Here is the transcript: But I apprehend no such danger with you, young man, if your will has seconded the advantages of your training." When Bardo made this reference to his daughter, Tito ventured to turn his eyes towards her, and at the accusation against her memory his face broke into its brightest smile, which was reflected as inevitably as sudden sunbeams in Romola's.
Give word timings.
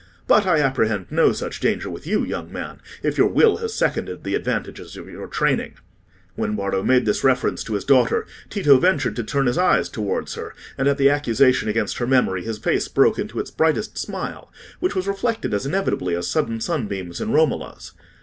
But 0.25 0.47
I 0.47 0.57
apprehend 0.57 1.11
no 1.11 1.31
such 1.31 1.59
danger 1.59 1.87
with 1.87 2.07
you, 2.07 2.23
young 2.25 2.51
man, 2.51 2.81
if 3.03 3.19
your 3.19 3.27
will 3.27 3.57
has 3.57 3.75
seconded 3.75 4.23
the 4.23 4.33
advantages 4.33 4.97
of 4.97 5.07
your 5.07 5.27
training." 5.27 5.75
When 6.33 6.55
Bardo 6.55 6.81
made 6.81 7.05
this 7.05 7.23
reference 7.23 7.63
to 7.65 7.75
his 7.75 7.85
daughter, 7.85 8.25
Tito 8.49 8.79
ventured 8.79 9.15
to 9.17 9.23
turn 9.23 9.45
his 9.45 9.59
eyes 9.59 9.89
towards 9.89 10.33
her, 10.33 10.55
and 10.75 10.87
at 10.87 10.97
the 10.97 11.11
accusation 11.11 11.69
against 11.69 11.97
her 11.99 12.07
memory 12.07 12.43
his 12.43 12.57
face 12.57 12.87
broke 12.87 13.19
into 13.19 13.37
its 13.39 13.51
brightest 13.51 13.95
smile, 13.99 14.51
which 14.79 14.95
was 14.95 15.05
reflected 15.07 15.53
as 15.53 15.67
inevitably 15.67 16.15
as 16.15 16.27
sudden 16.27 16.59
sunbeams 16.61 17.21
in 17.21 17.31
Romola's. 17.31 17.91